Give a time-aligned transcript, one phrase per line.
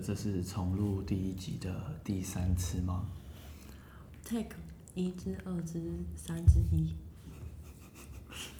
[0.00, 3.04] 得这是重录第一集的第三次吗
[4.24, 4.56] ？take
[4.94, 5.80] 一至二至
[6.16, 6.94] 三之一。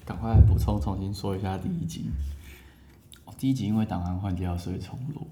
[0.05, 2.11] 赶快来补充，重新说一下第一集。
[3.25, 5.27] 哦，第一集因为档案换掉，所以重录。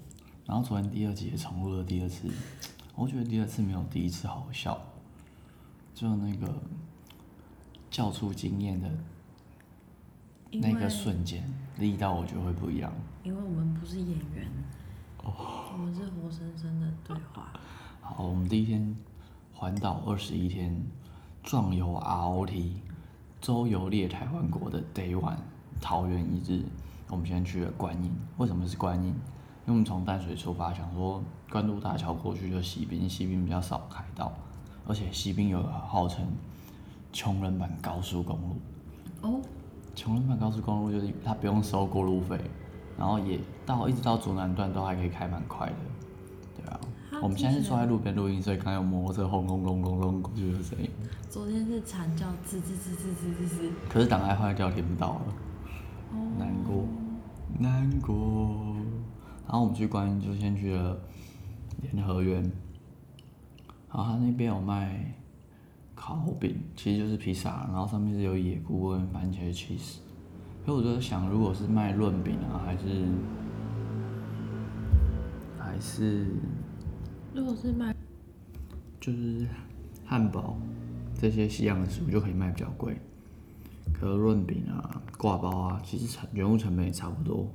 [0.46, 2.28] 然后昨天第二集也重录了第二次，
[2.96, 4.80] 我觉得第二次没有第一次好笑，
[5.94, 6.60] 就那个
[7.90, 8.90] 叫出经验的
[10.52, 11.48] 那个瞬间，
[11.78, 12.92] 力道我觉得会不一样。
[13.22, 14.48] 因为我们不是演员，
[15.22, 17.52] 我们是活生生的对话。
[18.00, 18.96] 好，我们第一天
[19.52, 20.74] 环岛二十一天，
[21.42, 22.72] 壮游 ROT，
[23.40, 25.36] 周游列台湾国的 Day One，
[25.80, 26.64] 桃园一日。
[27.08, 29.08] 我们先去了观音，为什么是观音？
[29.08, 34.32] 因为我们从淡水出发，想说关渡大桥过去就西滨，西滨比较少开到，
[34.86, 36.24] 而且西滨有号称
[37.12, 38.56] 穷人版高速公路。
[39.22, 39.40] 哦，
[39.94, 42.40] 穷人版高速公路就是它不用收过路费，
[43.00, 45.74] 然后也到一直到左南段都还可以开蛮快的，
[46.58, 46.78] 对啊。
[47.22, 50.90] 我们现在是坐在路边录音，所以刚刚有摩托车轰隆隆隆隆过去的声音。
[51.30, 53.70] 昨天是惨叫吱吱吱吱吱吱吱。
[53.88, 55.22] 可是档案坏掉，听不到了，
[56.12, 56.84] 哦，难过，
[57.58, 58.76] 难过。
[59.46, 60.94] 然后我们去观音就先去了
[61.80, 62.42] 联合园，
[63.90, 65.14] 然后他那边有卖
[65.94, 69.96] 烤饼，其实就是披萨，然后上面是有野菇跟番茄 cheese。
[70.64, 73.06] 所以我就在想，如果是卖润饼啊，还是
[75.58, 76.26] 还是
[77.34, 77.94] 如果是卖
[79.00, 79.46] 就是
[80.04, 80.56] 汉堡
[81.18, 83.00] 这些西洋的食物就可以卖比较贵，
[83.92, 87.50] 可是润饼啊、挂包啊，其实成原物成本也差不多。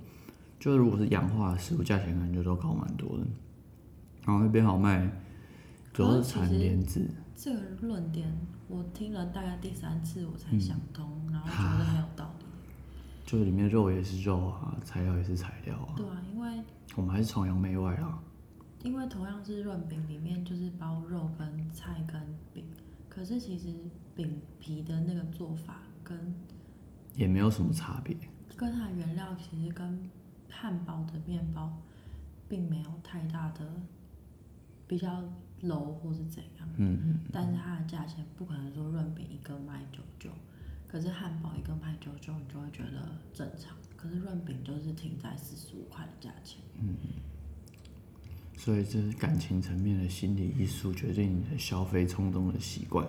[0.60, 3.26] 就是如果是洋化的食物，价钱可能就都高蛮多的。
[4.26, 5.10] 然后那边好卖，
[5.94, 8.36] 主要是产莲子，这个论点，
[8.68, 12.45] 我听了大概第三次我才想通，然后觉得很有道理。
[13.26, 15.94] 就是里面肉也是肉啊，材料也是材料啊。
[15.98, 16.64] 对啊，因为
[16.96, 18.22] 我们还是崇洋媚外啊。
[18.84, 22.22] 因为同样是润饼，里面就是包肉跟菜跟
[22.54, 22.64] 饼，
[23.10, 23.74] 可是其实
[24.16, 26.36] 饼皮的那个做法跟
[27.16, 28.16] 也没有什么差别。
[28.56, 30.08] 跟它的原料其实跟
[30.50, 31.76] 汉堡的面包
[32.48, 33.68] 并没有太大的
[34.88, 35.24] 比较
[35.64, 40.30] low 或是怎样，嗯嗯，但是它的价钱不可能说润饼一个卖九九，
[40.96, 46.62] 可是汉堡一根卖九九，你就会觉得正常，可是润饼就是停在四十五块的价钱。
[48.56, 53.06] 所以这是感情层面的心理因素决定你的消费冲动的习惯。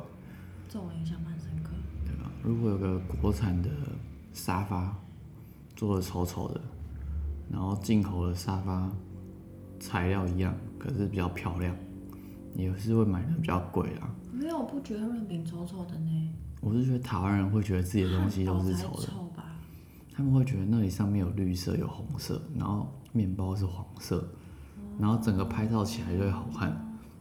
[0.68, 1.70] 这我印象蛮深刻。
[2.04, 2.28] 对吧？
[2.42, 3.70] 如果有个国产的
[4.32, 4.92] 沙发
[5.76, 6.60] 做的丑丑的，
[7.48, 8.90] 然后进口的沙发
[9.78, 11.72] 材料一样，可是比较漂亮，
[12.56, 14.12] 也是会买的比较贵啦。
[14.32, 16.32] 没有，我不觉得润饼丑丑的呢。
[16.66, 19.08] 我是觉得台湾人会觉得自己的东西都是丑的？
[20.12, 24.26] 他们会觉得那里上面有绿色有红色，然后面包是黄色，
[24.98, 26.76] 然后整个拍照起来就会好看。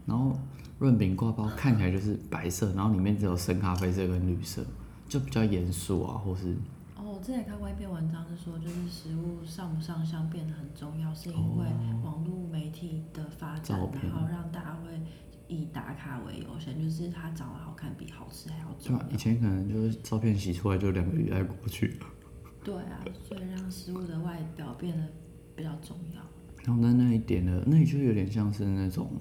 [0.07, 0.35] 然后
[0.79, 4.65] 润饼挂包看起来就是白色，然后里面只有深咖啡色跟绿色，
[5.07, 6.57] 就比较严肃啊，或是
[6.97, 11.65] 哦，我之前看过一篇文章，是说就是食物上不上相变得很重要，是因为
[12.03, 14.99] 网络媒体的发展然后让大家会
[15.47, 18.99] 以打卡为优先，就是它长得好看比好吃还要重要。
[18.99, 19.09] 对啊？
[19.11, 22.07] 以前可能就是照片洗出来就两个礼拜过去了，
[22.63, 25.07] 对啊，所以让食物的外表变得
[25.55, 26.21] 比较重要。
[26.63, 29.11] 然后在那一点呢，那里就有点像是那种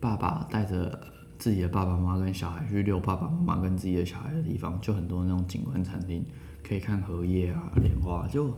[0.00, 1.00] 爸爸带着
[1.38, 6.24] 自己的爸爸妈妈跟小孩去遛爸爸妈妈跟自己的小孩的地方，就很多那种景观餐厅，
[6.62, 8.52] 可以看荷叶啊、莲花，就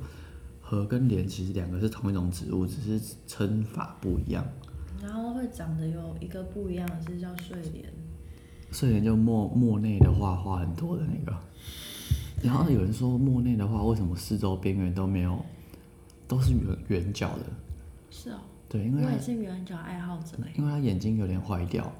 [0.60, 4.42] 荷跟莲其实两个是同一种植物，只是称法不一样。
[5.48, 7.84] 长得有一个不一样的是叫睡莲，
[8.70, 11.36] 睡莲就莫莫内的画画很多的那个，
[12.42, 15.44] 然后有人说莫内的话为什么四周边缘都没有，
[16.26, 17.44] 都是圆圆角的？
[18.10, 18.38] 是哦，
[18.68, 20.52] 对，因为它我也是圆角爱好者哎。
[20.56, 21.90] 因为他眼睛有点坏掉，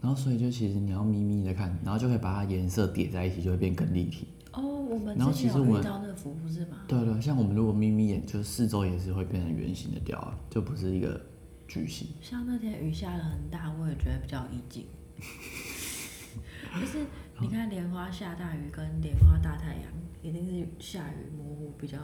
[0.00, 4.28] 然后所以就其实你要眯眯的看，然后就会把它颜色叠在一起，就会变更立体。
[4.52, 6.78] 哦，我们然后其实我们遇到那个服务是吗？
[6.86, 11.20] 对对，像我们如果眯眯眼，就是四周也是会变成圆形的雕啊，就不是一个
[11.66, 12.08] 矩形。
[12.20, 14.86] 像那天雨下的很大，我也觉得比较意境。
[16.80, 17.06] 就是
[17.40, 19.84] 你看莲花下大雨跟莲花大太阳，
[20.22, 21.98] 一定是下雨模糊比较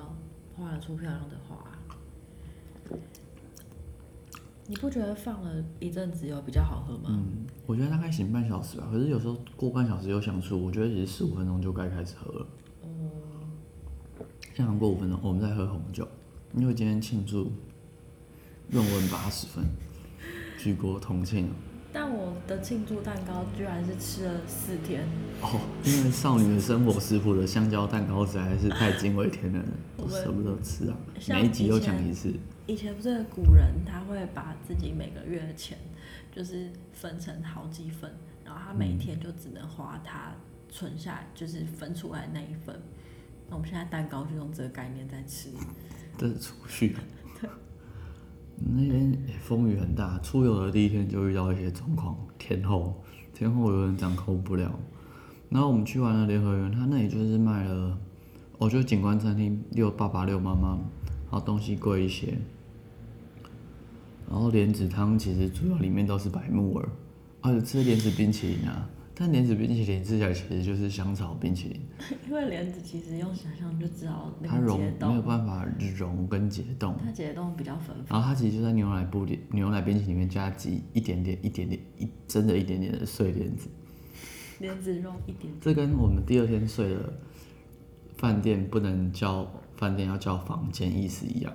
[0.54, 1.66] 画得出漂亮的画。
[4.66, 7.06] 你不觉得放了一阵子有比较好喝吗？
[7.08, 12.46] 嗯，我觉得大概醒半小时吧，可是有时候过半小时又想出，我觉得其实十五分钟就该开始喝了。
[12.82, 12.88] 哦、
[14.54, 16.06] 像过五分钟，我们再喝红酒，
[16.54, 17.50] 因为今天庆祝
[18.72, 19.64] 论文八十分，
[20.56, 21.50] 举国同庆。
[21.92, 25.02] 但我的庆祝蛋糕居然是吃了四天。
[25.42, 30.96] 哦，因为少女的生活食谱的香蕉蛋糕实在是太惊为天人了，我舍不得吃啊！
[31.28, 32.32] 每一集都讲一次。
[32.68, 35.76] 以前不是古人他会把自己每个月的钱
[36.32, 38.08] 就是分成好几份，
[38.44, 40.32] 然后他每天就只能花他
[40.68, 42.80] 存下来就是分出来那一份。
[43.48, 45.48] 那我们现在蛋糕就用这个概念在吃。
[46.16, 46.94] 这是储蓄。
[48.60, 53.02] 那天也风雨很大，出游的第一天就遇到一些状况，天后
[53.32, 54.78] 天后有点掌控不了。
[55.48, 57.98] 然后我们去完了联合园，他那里就是卖了，
[58.58, 60.78] 我觉得景观餐厅六爸爸六妈妈，
[61.30, 62.38] 然后东西贵一些。
[64.28, 66.88] 然后莲子汤其实主要里面都是白木耳，
[67.40, 71.80] 而且吃莲子冰淇淋啊，但莲子冰淇淋吃起来其实就是香草冰淇淋。
[72.26, 75.66] 因为莲子其实用想象就知道它融没有冻，办法
[75.96, 78.06] 融跟解冻，它解冻比较粉粉。
[78.08, 83.68] 然后它其实就在牛奶布里牛奶冰淇淋里面加挤一点点、一点点、一真的一点点的碎莲子，
[84.58, 87.12] 莲子肉一点，这跟我们第二天睡的
[88.16, 91.52] 饭店不能叫饭店要叫房间意思一样。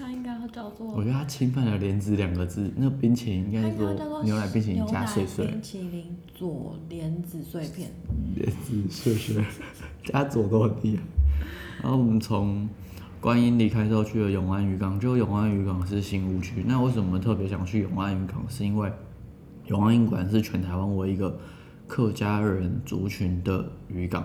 [0.00, 7.90] 它应该要叫我做，觉得它侵犯了莲子两个字，那个冰淇淋应该是做说牛奶冰淇淋加碎碎冰淇淋佐莲子碎片。
[8.34, 9.44] 莲子碎碎
[10.04, 11.02] 加左都很厉害。
[11.82, 12.68] 然后我们从
[13.20, 16.64] 观音离开之后去了永安渔港，就永安渔港是新屋区。
[16.66, 18.42] 那为什么特别想去永安渔港？
[18.48, 18.90] 是因为
[19.66, 21.38] 永安渔港是全台湾唯一一个
[21.86, 24.24] 客家人族群的渔港，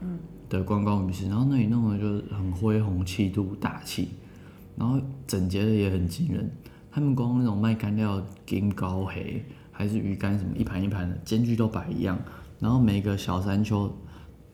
[0.00, 0.18] 嗯，
[0.48, 1.28] 的观光渔市。
[1.28, 4.10] 然后那里弄的就是很恢宏气度大气，
[4.78, 6.50] 然后整洁的也很惊人。
[6.90, 12.18] 他们光那种卖干料金高黑，还是鱼干什么一盘一盘的，间距都摆一样，
[12.58, 13.92] 然后每个小山丘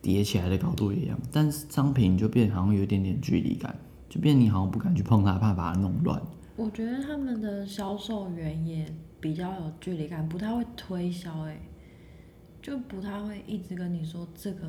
[0.03, 3.75] 叠起来的高度也一样，但是商品就变好像有一点点距离感，
[4.09, 6.21] 就变你好像不敢去碰它，怕把它弄乱。
[6.57, 8.87] 我觉得他们的销售员也
[9.21, 11.59] 比较有距离感，不太会推销，哎，
[12.61, 14.67] 就不太会一直跟你说这个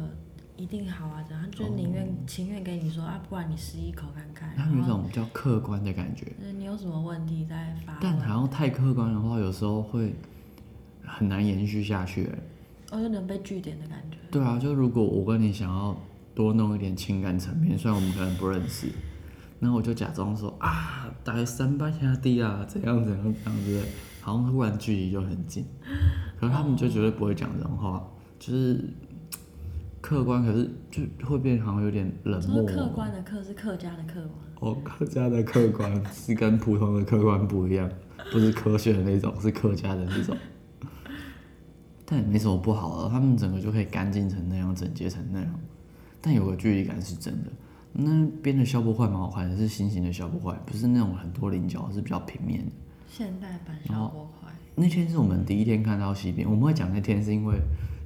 [0.58, 10.16] 一定好啊，怎样，就是宁愿情愿给你说啊，不然你试一口看看，他有一种比较客观的感觉，就是你有什么问题再发但好问，像太客观的话，有时候会
[11.04, 12.24] 很难延续下去。
[12.26, 12.40] 欸
[12.92, 14.18] 我有点被据点的感觉。
[14.32, 15.98] 对啊，就如果我跟你想要
[16.36, 18.88] 多弄一点情感层面，虽然我们可能不认识，
[19.60, 23.86] 那我就假装说啊，大概三八下地啊，怎样怎样怎样之类，
[24.22, 25.66] 好像突然距离就很近。
[26.40, 28.08] 可是他们就绝对不会讲这种话，
[28.40, 28.88] 就是
[30.06, 32.62] 客观，可是就会变好像有点冷漠。
[32.62, 34.36] 说客观的客是客家的客吗？
[34.60, 37.90] 哦，客家的客观是跟普通的客观不一样，
[38.32, 40.38] 不是科学的那种，是客家的那种。
[42.06, 45.60] 但也没什么不好的，他们整个就可以干净成那样，整洁成那样。
[46.22, 47.50] 但有个距离感是真的。
[47.92, 52.72] 那边的消波块蛮好看的，是新型的消波块，不是那种很多棱角，是比较平面的。
[53.10, 54.54] 现代版消波块。
[54.76, 57.58] 那天是我们第一天看到西边，我们会讲那天是因为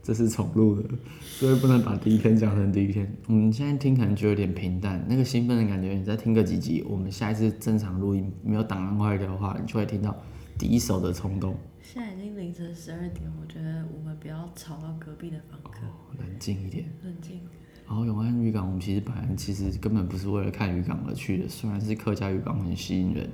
[0.01, 0.89] 这是重录的，
[1.21, 3.11] 所以不能把第一天讲成第一天。
[3.27, 10.15] 我们现在听可能觉得有点平淡，那个兴奋的感觉，你再听个几集，我们下一次正常录音没有档案坏掉的话，你就会听到
[10.57, 11.55] 第一首的冲动。
[11.81, 15.81] 现在已经凌晨十二点，我觉得我们不要吵到隔壁的房客，
[16.17, 16.85] 冷静一点。
[17.03, 17.39] 冷静。
[17.87, 23.27] 然后永安渔港，我们其实本来其实根本不是为了看渔港而去的，虽然是客家渔港很吸引人，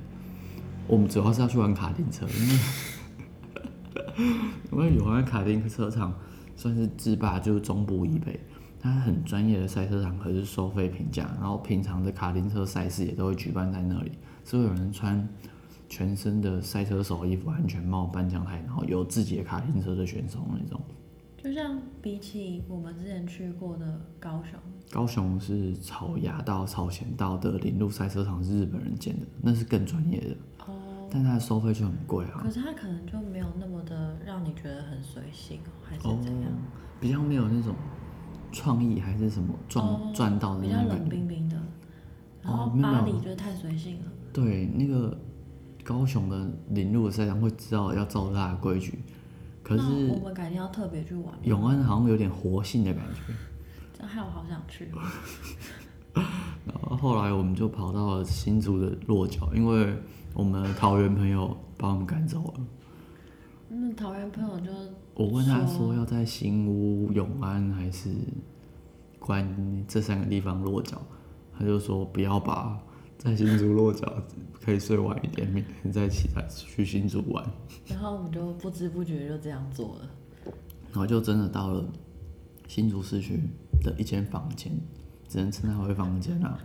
[0.88, 2.60] 我们主要是要去玩卡丁车，因为
[4.72, 6.18] 因为永安卡丁车场
[6.56, 8.40] 算是制霸就是中部以北，
[8.80, 14.12] 它很专业的赛车场，可是收费平价，然后平常的卡丁车赛事也都会举办在那里，
[14.44, 15.28] 是会有人穿
[15.88, 20.80] 全身的赛车手衣服、安全帽、颁奖台，然后有自己的卡丁车的选手那种。
[21.38, 24.60] 就像比起我们之前去过的高雄，
[24.90, 30.36] 高雄是草衙道、草前道的林路赛车场是日本人建的，那是更专业的，
[30.66, 32.42] 哦，但它的收费就很贵啊。
[32.44, 33.75] 可是它可能就没有那么的
[34.36, 36.52] 让你觉得很随性哦，还是哦怎样？，
[37.00, 37.74] 比较没有那种
[38.52, 41.16] 创意还是什么赚哦赚到的比较冷那种感觉。
[41.16, 41.56] 冰冰的。
[42.44, 45.18] 然后巴黎就是太随性了，对，那个
[45.86, 49.00] 高雄的林路的赛场会知道要照他的规矩，
[49.64, 51.34] 可是我们改天要特别去玩。
[51.44, 53.34] 永安好像有点活性的感觉。
[53.94, 55.02] 这样害我好想去哦。
[56.68, 59.98] 然后后来我们就跑到了新竹的落脚，因为
[60.34, 62.64] 我们的桃园朋友把我们赶走了。
[63.68, 64.72] 那桃园朋友就
[65.16, 68.10] 我问他说要在新屋、永安还是
[69.20, 71.02] 关这三个地方落脚，
[71.58, 72.80] 他就说不要吧，
[73.18, 74.22] 在新竹落脚
[74.62, 77.44] 可以睡晚一点，明天再起来去新竹玩。
[77.88, 80.10] 然后我们就不知不觉就这样做了。
[80.92, 81.86] 然后就真的到了
[82.68, 83.40] 新竹市区
[83.84, 84.72] 的一间房间，
[85.28, 86.60] 只能称它为房间啊。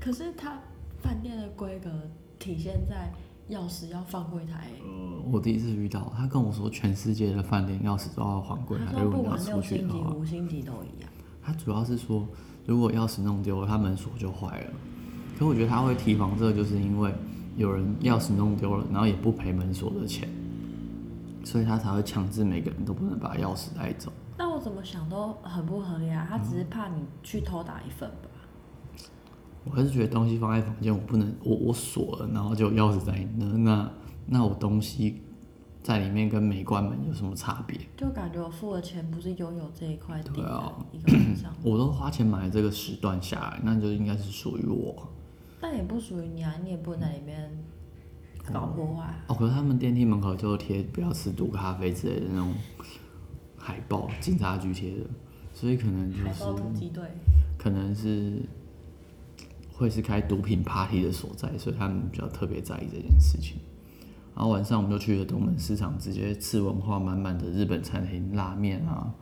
[0.00, 0.58] 可是它
[0.98, 1.90] 饭店的规格
[2.38, 3.12] 体现在
[3.50, 4.82] 钥匙要放柜台、欸。
[4.82, 10.10] 呃，我第一次遇到，他跟我说全世界的饭店钥匙都要还柜台，他说如果你要不管六出去星级、的话。
[10.14, 11.10] 五星级都一样。
[11.42, 12.26] 他主要是说，
[12.64, 14.70] 如果钥匙弄丢了，他门锁就坏了。
[15.38, 17.14] 可我觉得他会提防这个，就是因为
[17.56, 20.28] 有人钥匙弄丢了，然后也不赔门锁的钱，
[21.44, 24.12] 所以他才会强制每个人都不能把钥匙带走。
[24.36, 26.26] 那我怎么想都很不合理啊！
[26.28, 28.28] 他只是怕你去偷打一份吧？
[29.68, 33.92] 我还是觉得东西放在房间，我不能，我我锁了，然后就钥匙在那，那
[34.26, 35.20] 那我东西
[35.82, 37.78] 在里面跟没关门有什么差别？
[37.96, 45.08] 就感觉我付了钱不是拥有这一块对啊一个晚上，我都花钱买了这个时段下来，那就应该是属于我。
[45.60, 47.50] 但也不属于你啊，你也不能在里面
[48.52, 49.24] 搞破坏啊。
[49.28, 52.52] 哦，可是他们电梯门口就贴不要吃毒咖啡之类的那种
[53.56, 55.06] 海报，警察局贴的，
[55.52, 57.04] 所以可能就是海豹突击队，
[57.58, 58.42] 可能是
[59.76, 63.58] 会是开毒品 party 的所在，所以他们比较特别在意这件事情。
[64.34, 69.12] 然后晚上我们就去了东门市场，直接吃文化满满的日本餐厅，拉面啊、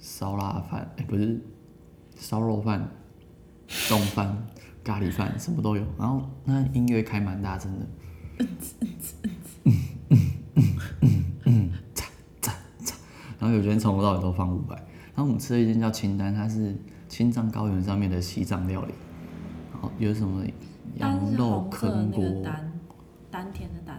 [0.00, 1.38] 烧腊饭，哎、不是
[2.16, 2.88] 烧肉饭、
[3.88, 4.46] 冻饭、
[4.82, 5.84] 咖喱饭，什么都有。
[5.98, 7.86] 然后那音乐开蛮大声的，
[8.38, 8.48] 嗯
[9.64, 9.76] 嗯
[10.10, 10.18] 嗯
[10.54, 11.70] 嗯嗯嗯
[13.38, 14.76] 然后有些人从头到尾都放五百。
[15.14, 16.74] 然后我们吃了一间叫清丹，它是
[17.08, 18.94] 青藏高原上面的西藏料理，
[19.98, 20.44] 有什么
[20.96, 22.72] 羊肉坑锅，丹，
[23.30, 23.96] 丹田的丹，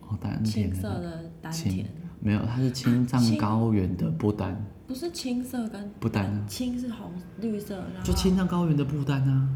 [0.00, 1.86] 哦，丹田的青色的丹青田，
[2.20, 9.48] 没有，它是青藏高原的不丹，不是青色跟不丹啊青是红绿色，然后就青藏高原的不丹啊，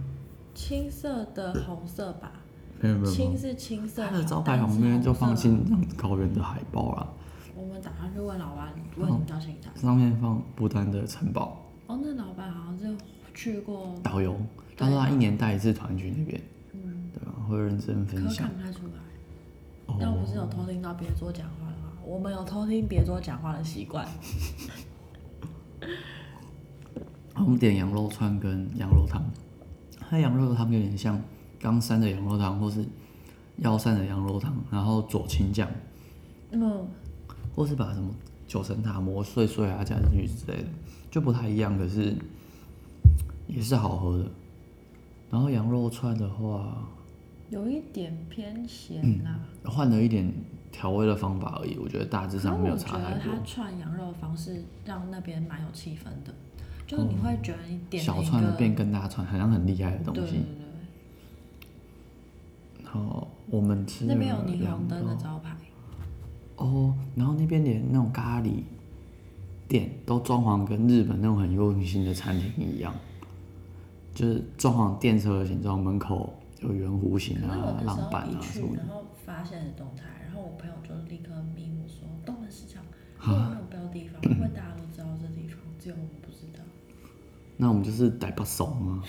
[0.55, 2.33] 青色的红色吧，
[2.81, 7.09] 没有没有，青是青色，它的招牌旁边就放青藏高原的海报啦，
[7.57, 9.77] 我们打算去问老板，为什么叫青藏？
[9.77, 11.61] 上面放不丹的城堡。
[11.87, 12.97] 哦，那老板好像是
[13.35, 14.37] 去过，导游，
[14.77, 16.41] 他说他一年带一次团去那边，
[16.73, 17.33] 嗯，对吧？
[17.49, 18.57] 会认真分享看。
[18.57, 18.93] 不太出来。
[19.87, 24.09] 哦但我不是有偷听到别桌讲话的话，我们有偷听别桌讲话的习惯。
[27.37, 29.23] 我们点羊肉串跟羊肉汤，
[30.09, 31.21] 它羊肉汤有点像
[31.61, 32.83] 冈山的羊肉汤，或是
[33.59, 35.69] 药膳的羊肉汤，然后佐青酱，
[36.53, 36.89] 嗯，
[37.55, 38.09] 或是把什么
[38.47, 40.69] 九层塔磨碎碎啊加进去之类的，
[41.11, 42.17] 就不太一样，可是
[43.47, 44.25] 也是好喝的。
[45.31, 46.87] 然后羊肉串的话，
[47.51, 49.41] 有一点偏咸啦。
[49.65, 50.33] 换了一点
[50.71, 53.45] 调味的方法而已，我觉得大致上没有差太多得他。
[53.45, 56.35] 串羊肉的方式让那边蛮有气氛的，
[56.87, 60.21] 就是你会觉得你点了小串的变更大串，好像很厉害的东西。
[60.21, 60.55] 对对对
[62.85, 65.57] 然后我们吃，那边有霓虹灯的招牌。
[66.57, 68.63] 哦，然后那边连那种咖喱
[69.67, 72.95] 店都装潢跟日本那种很用心的餐厅一样，
[74.15, 78.77] 就是装潢电车的形状，门口有圆弧形啊、浪板啊什么，的。
[78.77, 82.83] 然后发现的动态，然后我朋友就立刻密我说，东门市场
[83.21, 86.63] 根本没有标地方，因为大家都知道这地方，只有我们不知道。
[87.57, 89.03] 那我们就是台北怂啊，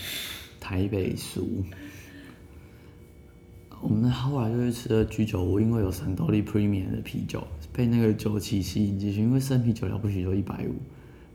[0.60, 1.64] 台北俗。
[3.82, 9.22] 我们后来就去吃了居酒屋，因为有三斗笠 Premium 的啤酒，被那个酒气吸引进去。
[9.22, 10.74] 因为生啤酒了不起就一百五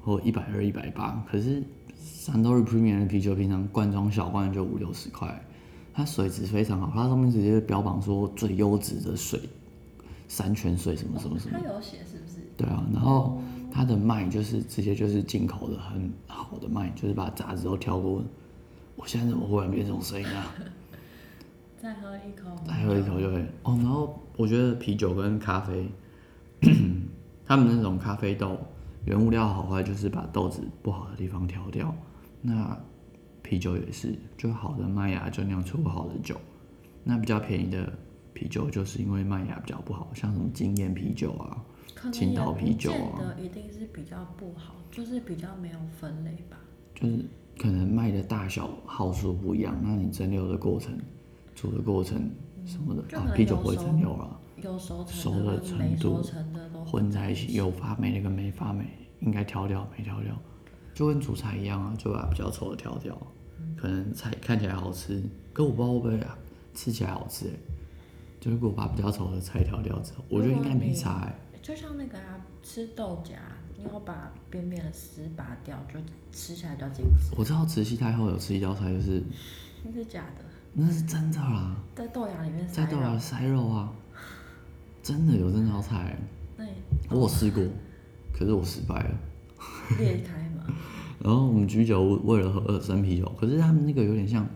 [0.01, 1.63] 或一百二、一百八，可是
[2.01, 5.43] 三斗笠 Premium 的啤酒平常罐装小罐就五六十块，
[5.93, 9.41] 它水质非常好，它上面直接标榜说最优质的水，
[10.29, 11.69] 山泉水什么什么什么它。
[11.69, 12.37] 有写是不是？
[12.57, 13.41] 对啊，然后
[13.71, 18.23] 它的麦就是直接就是进口的很好的麦，就是把杂质都挑过。
[18.97, 20.53] 我现在怎么忽然变这种声音啊？
[21.81, 22.51] 再喝一口。
[22.67, 23.79] 再喝一口就会哦。
[23.79, 25.89] 然后我觉得啤酒跟咖啡，
[27.47, 28.59] 他们那种咖啡豆
[29.05, 31.95] 原物料好坏就是把豆子不好的地方挑掉。
[32.43, 32.79] 那
[33.43, 36.37] 啤酒也是，就好的麦芽就酿出好的酒。
[37.03, 37.91] 那比较便宜的
[38.33, 41.57] 啤酒就是因为麦芽比较不好，像什么经验啤酒啊，
[42.13, 46.57] 青岛啤酒啊一定是比较不好，就是比较没有分类吧。
[46.95, 47.25] 就是
[47.59, 50.97] 可能麦的大小号数不一样，那你蒸馏的过程、
[51.55, 52.31] 煮的过程
[52.67, 58.85] 什么的啊，啤酒不会蒸馏了，有熟熟的成的跟没程度熟成的都混在一起，有发霉的跟没发霉，
[59.21, 60.35] 应该挑掉没挑掉，
[60.95, 63.17] 就跟煮菜一样啊，就把比较丑的挑掉，
[63.77, 66.37] 可能菜看起来好吃，可我不知道会不会啊，
[66.75, 67.47] 吃起来好吃。
[67.49, 67.53] 哎、
[68.41, 73.37] 就如果把比较丑的菜挑掉之后，我觉得应该没差哎、就像那个啊，吃豆荚，
[73.77, 75.99] 你要把边边的丝拔掉，就
[76.33, 77.35] 吃起来比较精致。
[77.37, 79.23] 我知道慈禧太后有吃一道菜，就是
[79.85, 82.87] 那是假的，那是真的啦，在豆芽里面在。
[82.87, 83.93] 豆芽塞肉啊，
[85.03, 86.17] 真的有这道菜
[87.09, 87.63] 我有试过，
[88.33, 89.11] 可是我失败了。
[89.99, 90.65] 裂开嘛？
[91.23, 94.49] 然后我们居酒屋为了喝二生啤酒，可是他们那个有点像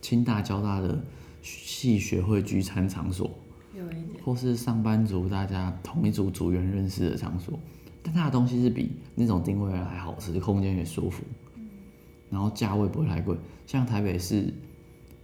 [0.00, 1.02] 清大交大的
[1.42, 3.30] 系学会聚餐场所，
[3.74, 4.22] 有一点。
[4.24, 7.58] 或是上班族大家同一组组员认识的场所，
[8.02, 11.22] 但它的东西是比那种定位还好吃，空间也舒服，
[12.30, 13.36] 然后价位不会太贵。
[13.66, 14.54] 像台北市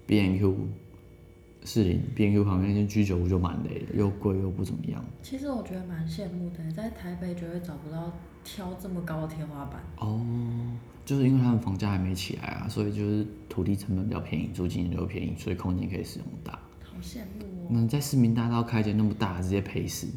[0.06, 0.56] B N Q
[1.64, 5.04] 士林 B N Q 旁边那间居酒屋就蛮累的，又贵又不怎么样。
[5.22, 9.80] 其实我觉得蛮羡慕的，在台北绝对找不到挑这么高的天花板。
[9.98, 10.20] 哦，
[11.04, 16.58] 就是因为他们房价还没起来啊，所以就是土地成本比较便宜，租金也就便宜，所以空间可以使用大。
[16.82, 17.68] 好羡慕哦！
[17.70, 20.08] 那在市民大道开间那么大，直接赔死，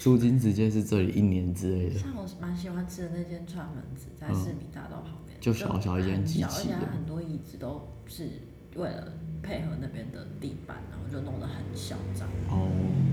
[0.00, 1.98] 租金直接是这里一年之类的。
[1.98, 8.30] 像我蛮喜欢吃的那间串门子，在市民大道旁边，就小小一间很小，而机器很多椅子都是
[8.76, 12.28] 为了配合那边的地板，然后就弄得很嚣张。
[12.48, 12.68] 哦，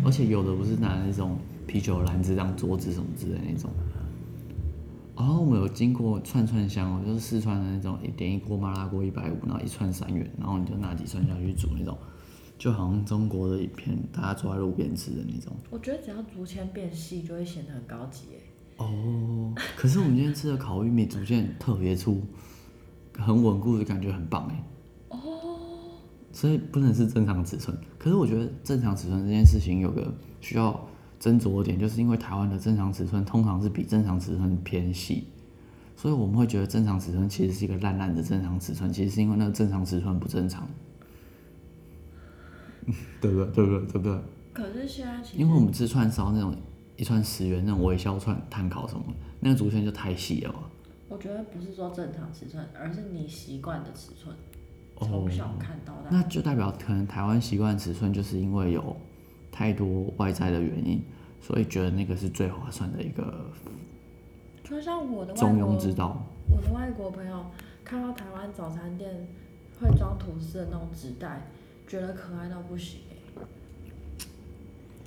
[0.05, 3.69] 而且有的不是拿那种啤酒篮子当桌子什么之类的那种。
[5.17, 11.97] 然后我们有经过串串香哦，就是四川的那种，一点一锅麻辣锅一百五，然后一串三元，然后你就拿几串下去煮那种，
[12.57, 15.55] 就好像中国的一片大家坐在路边吃的那种。
[15.69, 18.39] 我觉得只要竹签变细，就会显得很高级耶。
[18.75, 22.21] 哦，可是我们今天吃的烤玉米竹签特别粗，
[23.17, 24.63] 很稳固的感觉很棒哎。
[26.36, 26.38] 哦。
[26.38, 30.88] 所以不能是正常尺寸，可是我觉得正常尺寸这件事情有个需要
[31.20, 35.27] 斟酌的点，就是因为台湾的正常尺寸通常是比正常尺寸偏细，
[35.96, 40.68] 所以我们会觉得正常尺寸其实是一个烂烂的正常尺寸，其实是因为那个正常尺寸不正常。
[43.20, 43.46] 对不对？
[43.54, 43.80] 对不对？
[43.88, 44.20] 对不对？
[44.54, 46.56] 可是现在其实因为我们吃串烧那种
[46.98, 49.04] 一串十元那种微削串碳烤什么，
[49.39, 50.60] 那个竹签就太细了嘛。
[51.10, 54.38] 我觉得不是说正常尺寸，而是你习惯的尺寸，哦
[55.00, 56.10] 从小看到大。
[56.10, 58.96] 那就代表可能台湾习惯尺寸，就是因为有
[59.52, 61.02] 太多外在的原因，
[61.42, 63.50] 所以觉得那个是最划算的一个
[64.64, 66.22] 就像我的中庸之道。
[66.50, 67.46] 我的外国朋友
[67.84, 69.28] 看到台湾早餐店
[69.80, 71.42] 会装吐司的那种纸袋，
[71.88, 73.46] 觉得可爱到不行欸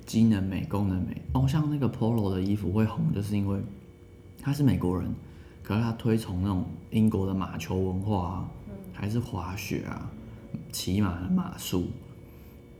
[0.05, 1.21] 机能美、功能美。
[1.33, 3.59] 哦，像那个 Polo 的衣服会红，就是因为
[4.41, 5.13] 他是美国人，
[5.61, 8.49] 可是他推崇那种英国的马球文化啊，
[8.99, 10.11] 还是滑雪啊、
[10.73, 11.87] 骑马的马术。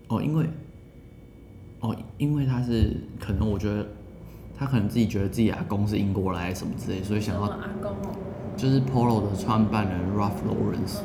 [0.09, 0.45] 哦，因为
[1.79, 3.87] 哦，因为他是可能我觉得
[4.57, 7.47] 他可能自己觉得自己阿公是英国来什么之类，所以想要
[8.57, 10.99] 就是 Polo 的创办人 Ralph Lawrence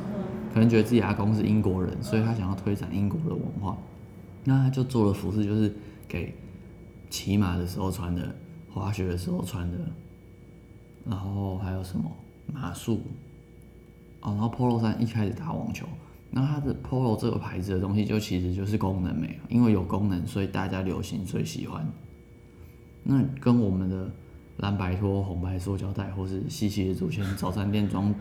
[0.52, 3.76] 可能觉得自己阿公是英国人，所以他想要推展英国的文化，
[4.42, 5.72] 那他就做了服饰，就是
[6.08, 6.34] 给
[7.08, 8.34] 骑马的时候穿的，
[8.72, 9.78] 滑雪的时候穿的，
[11.04, 12.10] 然后还有什么
[12.52, 13.00] 马术，
[14.24, 15.86] 哦，然后 Polo 三一开始打网球，
[16.30, 21.86] 那它的 Polo 这个牌子的东西就其实就是功能美，因为有功能，所以大家流行，所以喜欢。
[23.02, 24.10] 那跟我们的
[24.56, 28.14] 蓝白拖、红白塑胶袋，或是细细的竹签，早餐店装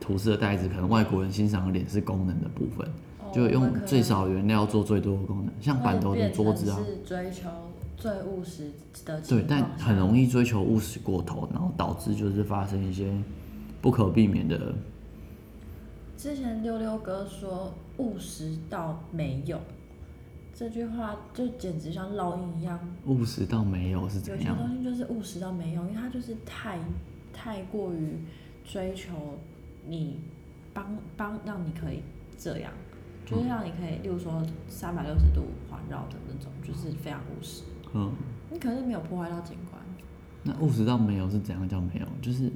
[0.00, 7.50] 吐司的袋子，可能外国人欣赏的点是功能的部分，哦就用最少原料做最多的功能，像板头的桌子啊，是追求
[7.94, 8.72] 最务实
[9.04, 13.12] 的对，但很容易追求务实过头，然后导致就是发生一些
[13.82, 14.74] 不可避免的，
[16.20, 19.58] 之前溜溜哥说务实到没有，
[20.52, 22.78] 这句话就简直像烙印一样。
[23.06, 24.48] 务实到没有是怎有些？
[24.50, 26.78] 东西就是务实到没有，因为它就是太
[27.32, 28.18] 太过于
[28.62, 29.38] 追求
[29.86, 30.20] 你
[30.74, 32.02] 帮帮让你可以
[32.38, 32.70] 这样，
[33.24, 37.62] 就是让你可以，例如说三百六十度环绕的那种，就是非常务实。
[37.94, 38.12] 嗯，
[38.52, 39.82] 你可是没有破坏到景观，
[40.42, 42.06] 那务实到没有是怎样叫没有？
[42.20, 42.52] 就是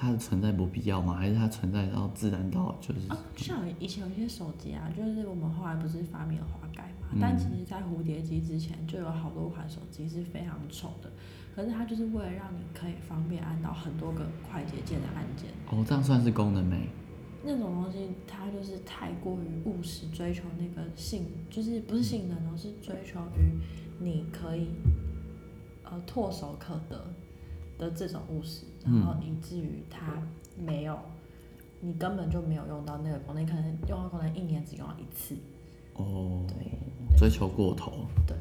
[0.00, 1.14] 它的存在不必要吗？
[1.14, 3.08] 还是它存在到自然到就是？
[3.08, 11.10] 啊，像以前有一些手机啊，就是我们后来不是发明了滑盖嘛，嗯但其实在蝴蝶机之前就有好多款手机是非常丑的，
[11.56, 16.88] 可是它就是为了让你可以方便按到很多个快捷键的按键，哦，这样算是功能没。
[17.44, 23.58] 那种东西它就是太过于务实，追求那个性，就是不是性能而，是追求于
[23.98, 24.68] 你可以
[25.84, 27.04] 呃唾手可得
[27.78, 30.20] 的这种务实，然后以至于它
[30.58, 30.98] 没有，
[31.80, 35.36] 你根本就没有用到那个功能，你可能用到功能一年只用了一次，
[35.94, 36.56] 哦，对
[37.16, 38.06] 追求过头。
[38.26, 38.36] 对，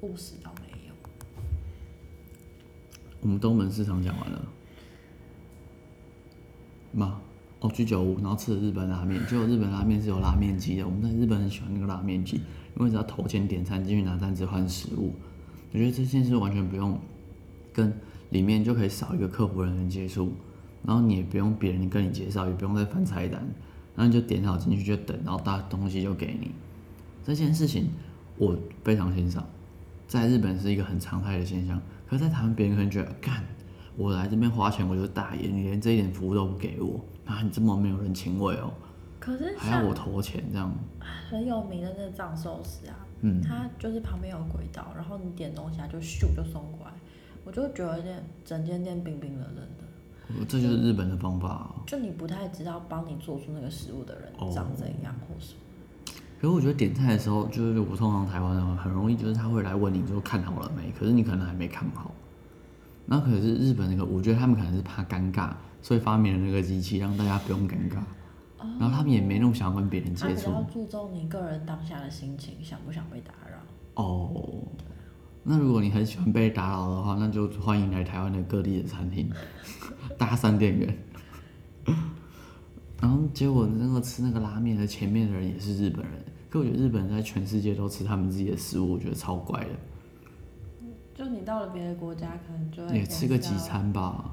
[0.00, 0.94] 务实到没有。
[3.20, 4.44] 我们东门市场讲完了
[6.92, 7.20] 吗？
[7.60, 10.84] 哦，居酒屋，然后吃了日本拉面，结果日本拉面是有拉面机的。
[10.84, 12.38] 我们在日本很喜欢那个拉面机，
[12.76, 15.12] 因为只要投钱点餐进去拿单子换食物。
[15.72, 16.98] 我觉得这件事完全不用
[17.72, 17.96] 跟
[18.32, 20.32] 里面就可以少一个客服人员接触，
[20.84, 23.40] 然后你也不用别人跟你介绍，也不用再翻菜单，
[23.94, 26.50] 然后你就点好进去就等，然后大东西就给你。
[27.22, 27.90] 这件事情
[28.36, 29.46] 我非常欣赏，
[30.08, 33.44] 在日本是一个很常态的现象，可是在台湾别人可能觉得，干，
[33.96, 38.72] 我来这边花钱我就是大爷，你连这一点服务都不给我，啊，你这么没有人情味哦。
[39.20, 40.74] 可是还要我投钱这样。
[41.30, 46.92] 很有名的那个藏寿司啊，嗯，它就是旁边有轨道，然后你点东西它就咻就送过来，
[47.44, 55.60] 我就觉得有点整间店冰冰冷冷的，我这就是日本的方法啊、就你不太知道帮你做出那个食物的人哦长怎样或什么。
[56.40, 62.12] 可是我觉得点菜的时候，就是我通常台湾人很容易就是他会来问你说看好了没，可是你可能还没看好。
[63.06, 67.98] 那可是日本那个，我觉得他们可能是怕尴尬，所以发明了那个机器让大家不用尴尬。
[68.78, 70.52] 然后他们也没那么想要跟别人接触。
[70.52, 73.58] 他比较注重你个人当下的心情，想不想被打扰。
[74.02, 74.30] 哦，
[75.44, 79.28] 那如果你很喜欢被打扰的话，那就欢迎来台湾的各地的餐厅，
[80.16, 80.96] 搭讪店员。
[83.00, 86.12] 然后结果那个吃那个拉面的前面的人也是日本人，
[86.48, 89.70] 可我觉得日本人在全世界都吃他们自己的食物，我觉得超怪的。
[91.14, 94.32] 就你到了别的国家，可能就会也吃个几餐吧。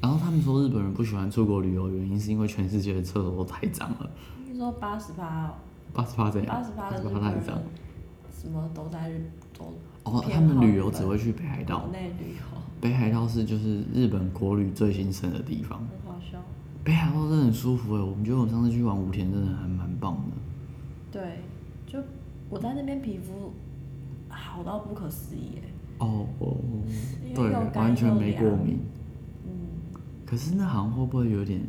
[0.00, 4.10] 然后他们说日本人不喜欢出国旅游，原因是因为全世界的厕所都太脏了。
[4.44, 5.54] 你说八十八，
[5.92, 6.54] 八十八怎样？
[6.56, 7.56] 八十八太脏。
[8.40, 9.64] 什么都在日都
[10.04, 11.92] 哦，他们旅游只会去北海道国。
[11.92, 12.42] 内旅游，
[12.80, 15.80] 北海道是就是日本国旅最兴盛的地方。
[15.80, 16.38] 很好笑。
[16.84, 20.36] 北海道真的很舒服哎，我们觉得我上次去玩五天真的还蛮棒的。
[21.10, 21.40] 对，
[21.86, 21.98] 就
[22.48, 23.52] 我在那边皮肤
[24.28, 25.68] 好到不可思议哎。
[25.98, 26.56] 哦哦，
[27.34, 28.78] 对完全没过敏。
[29.44, 29.50] 嗯，
[30.24, 31.60] 可是那好像会不会有点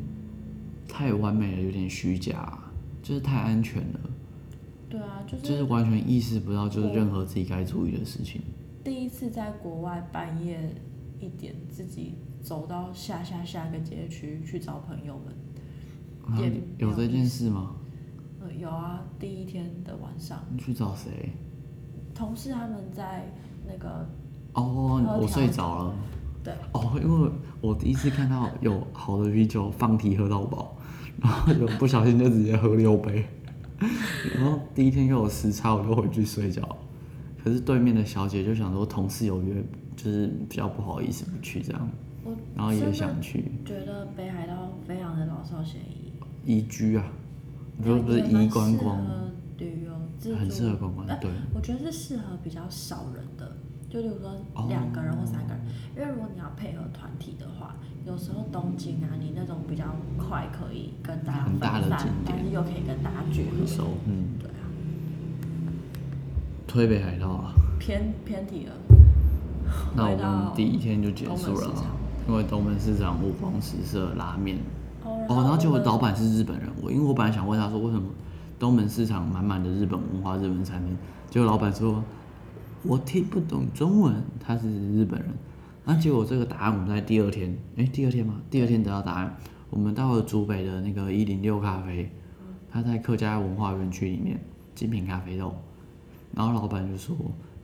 [0.87, 3.99] 太完美了，有点虚假啊、就是太安全了，
[4.89, 8.41] 对啊，就是就是是完全意识不到就是任何自己该注意的事情。
[8.83, 10.75] 第一次在国外半夜
[11.19, 15.33] 一点自己走到下下下个街区去找朋友们。
[16.25, 17.75] 啊也有这件事吗？
[18.39, 21.31] 呃，有啊，第一天的晚上，你去找谁？
[22.13, 23.31] 同事他们在
[23.67, 24.07] 那个
[24.53, 25.95] 哦，喝我睡调着了。
[26.43, 30.77] 对，哦，因为我第一次看到有好的啤酒放题喝到饱，
[31.19, 33.25] 然后就不小心就直接喝六杯，
[34.35, 36.77] 然后第一天又有时差，我就回去睡觉。
[37.43, 39.63] 可是对面的小姐就想说同事有约，
[39.95, 41.89] 就是比较不好意思不去这样，
[42.53, 46.11] 然后也想去觉得北海道非常的老少咸宜，
[46.45, 47.05] 宜居啊，
[47.77, 49.01] 你说不是宜观光
[49.57, 53.55] 旅游，很适合观光呃对我觉得是适合比较少人的，
[53.89, 55.61] 就比如说哦两个人或三个人，
[55.95, 57.75] 因为如果你要配合团体的话，
[58.05, 59.85] 有时候东京啊，你那种比较
[60.17, 61.87] 快可以跟大家分很大的
[62.25, 64.63] 但是又可以跟大家聚合很，熟，嗯，对啊，
[66.67, 67.53] 推北海道啊。
[67.79, 68.73] 偏偏题了。
[69.95, 71.71] 那我们第一天就结束了
[72.27, 74.57] 因为东门市场五光十色拉面。
[75.03, 78.09] 哦，哦，然后结果老板是日本人，我因为我本来想问他说为什么
[78.59, 80.97] 东门市场满满的日本文化、日本餐厅，
[81.29, 82.03] 结果老板说
[82.83, 85.29] 我听不懂中文，他是日本人。
[85.85, 88.41] 那结果这个答案我们在第二天，诶，第二天吗？
[88.49, 89.35] 第二天得到答案，
[89.69, 92.09] 我们到了竹北的那个一零六咖啡，
[92.71, 94.39] 他在客家文化园区里面
[94.75, 95.53] 精品咖啡豆，
[96.33, 97.15] 然后老板就说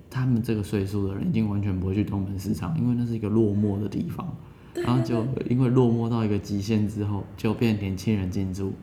[0.09, 4.35] 他们这个岁数的人已经完全不会去东门市场，因为那是一个落寞的地方。
[4.73, 8.73] 然后就因为落寞到一个极限之后，就变年轻人进驻，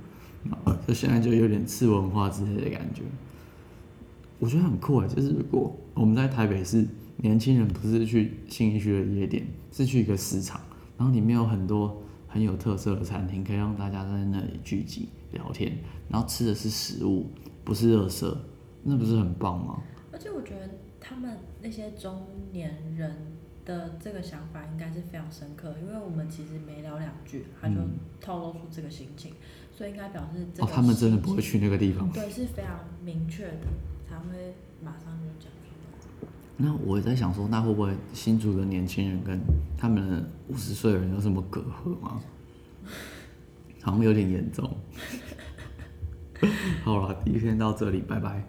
[0.87, 3.03] 就现在就有点次文化之类的感觉。
[4.43, 6.85] 我觉得很酷哎，就是如果我们在台北市，
[7.19, 10.61] 年轻人不是去新一区的夜店，是去一个市场，
[10.99, 15.79] 然后里面有很多很有特色的餐厅，可以让大家在那里聚集聊天，
[16.09, 17.31] 然后吃的是食物，
[17.63, 18.37] 不是热色，
[18.83, 19.81] 那不是很棒吗？
[20.11, 23.15] 而且我觉得他们那些中年人
[23.65, 29.35] 的这个想法应该是非常深刻，因为我们其实没聊两句，他就嗯透露出这个心情，
[29.73, 32.11] 所以应该表示这哦，他们真的不会去那个地方。
[32.11, 33.92] 对，是非常明确的，才
[34.31, 35.69] 会马上就讲出
[36.23, 36.29] 来。
[36.57, 39.41] 那我也在想说，那会不会新竹的年轻人跟
[39.77, 42.21] 他们的五十岁的人有什么隔阂吗？
[43.83, 44.71] 好像有点严重。
[46.85, 48.45] 好了，第一天到这里，拜拜。